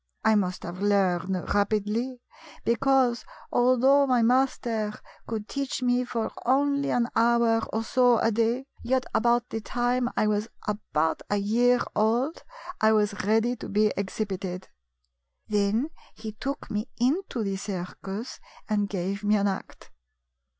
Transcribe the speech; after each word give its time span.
I 0.25 0.33
must 0.33 0.63
have 0.63 0.81
learned 0.81 1.53
rapidly, 1.53 2.23
because, 2.65 3.23
although 3.51 4.07
my 4.07 4.23
master 4.23 4.93
could 5.27 5.47
teach 5.47 5.83
me 5.83 6.05
for 6.05 6.31
only 6.43 6.89
an 6.89 7.07
hour 7.15 7.61
or 7.71 7.83
so 7.83 8.17
a 8.17 8.31
day, 8.31 8.65
yet 8.81 9.05
about 9.13 9.47
the 9.51 9.61
time 9.61 10.05
79 10.05 10.07
GYPSY, 10.07 10.07
THE 10.07 10.17
TALKING 10.17 10.23
DOG 10.23 10.23
I 10.23 10.35
was 10.35 10.79
about 10.91 11.21
a 11.29 11.37
year 11.37 11.81
old 11.95 12.43
I 12.81 12.91
was 12.91 13.23
ready 13.25 13.55
to 13.57 13.69
be 13.69 13.95
ex 13.95 14.17
hibited." 14.17 14.63
Then 15.49 15.91
he 16.15 16.31
took 16.31 16.71
me 16.71 16.87
into 16.97 17.43
the 17.43 17.57
circus 17.57 18.39
and 18.67 18.89
gave 18.89 19.23
me 19.23 19.35
an 19.35 19.45
act. 19.45 19.91